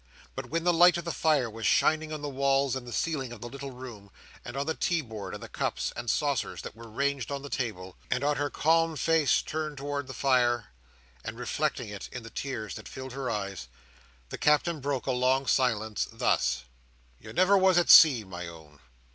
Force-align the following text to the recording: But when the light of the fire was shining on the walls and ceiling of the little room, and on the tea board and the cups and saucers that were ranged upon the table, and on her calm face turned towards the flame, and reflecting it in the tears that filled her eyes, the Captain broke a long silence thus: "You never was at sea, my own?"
But 0.35 0.47
when 0.47 0.63
the 0.63 0.73
light 0.73 0.97
of 0.97 1.05
the 1.05 1.11
fire 1.11 1.47
was 1.47 1.67
shining 1.67 2.11
on 2.11 2.23
the 2.23 2.27
walls 2.27 2.75
and 2.75 2.91
ceiling 2.91 3.31
of 3.31 3.39
the 3.39 3.47
little 3.47 3.69
room, 3.69 4.09
and 4.43 4.57
on 4.57 4.65
the 4.65 4.73
tea 4.73 5.01
board 5.01 5.35
and 5.35 5.43
the 5.43 5.47
cups 5.47 5.93
and 5.95 6.09
saucers 6.09 6.63
that 6.63 6.75
were 6.75 6.89
ranged 6.89 7.29
upon 7.29 7.43
the 7.43 7.51
table, 7.51 7.95
and 8.09 8.23
on 8.23 8.37
her 8.37 8.49
calm 8.49 8.95
face 8.95 9.43
turned 9.43 9.77
towards 9.77 10.07
the 10.07 10.15
flame, 10.15 10.63
and 11.23 11.37
reflecting 11.37 11.87
it 11.89 12.09
in 12.11 12.23
the 12.23 12.31
tears 12.31 12.73
that 12.77 12.89
filled 12.89 13.13
her 13.13 13.29
eyes, 13.29 13.67
the 14.29 14.39
Captain 14.39 14.79
broke 14.79 15.05
a 15.05 15.11
long 15.11 15.45
silence 15.45 16.07
thus: 16.11 16.63
"You 17.19 17.31
never 17.31 17.55
was 17.55 17.77
at 17.77 17.91
sea, 17.91 18.23
my 18.23 18.47
own?" 18.47 18.79